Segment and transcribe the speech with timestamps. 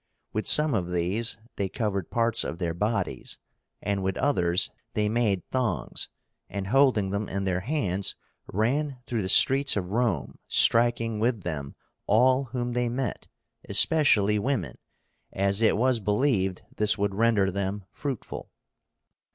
[0.33, 3.37] With some of these they covered parts of their bodies,
[3.83, 6.09] and with others, they made thongs,
[6.49, 8.15] and, holding them in their hands,
[8.51, 11.75] ran through the streets of Rome, striking with them
[12.07, 13.27] all whom they met,
[13.69, 14.79] especially women,
[15.31, 18.49] as it was believed this would render them fruitful.